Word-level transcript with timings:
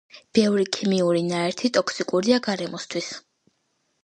ბევრი 0.37 0.63
ქიმიური 0.79 1.21
ნაერთი 1.31 1.71
ტოქსიკურია 1.75 2.41
გარემოსთვის 2.49 3.13